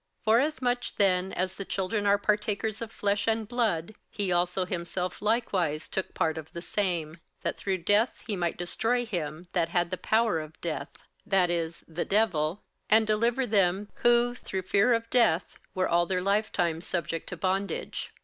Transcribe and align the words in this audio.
58:002:014 0.25 0.25
Forasmuch 0.25 0.95
then 0.97 1.31
as 1.33 1.55
the 1.57 1.63
children 1.65 2.07
are 2.07 2.17
partakers 2.17 2.81
of 2.81 2.91
flesh 2.91 3.27
and 3.27 3.47
blood, 3.47 3.93
he 4.09 4.31
also 4.31 4.65
himself 4.65 5.21
likewise 5.21 5.87
took 5.87 6.15
part 6.15 6.39
of 6.39 6.51
the 6.53 6.61
same; 6.63 7.19
that 7.43 7.55
through 7.55 7.77
death 7.77 8.23
he 8.25 8.35
might 8.35 8.57
destroy 8.57 9.05
him 9.05 9.47
that 9.53 9.69
had 9.69 9.91
the 9.91 9.97
power 9.99 10.39
of 10.39 10.59
death, 10.59 10.89
that 11.23 11.51
is, 11.51 11.85
the 11.87 12.03
devil; 12.03 12.63
58:002:015 12.89 12.97
And 12.97 13.05
deliver 13.05 13.45
them 13.45 13.89
who 13.97 14.33
through 14.33 14.63
fear 14.63 14.91
of 14.91 15.07
death 15.11 15.59
were 15.75 15.87
all 15.87 16.07
their 16.07 16.19
lifetime 16.23 16.81
subject 16.81 17.29
to 17.29 17.37
bondage. 17.37 18.11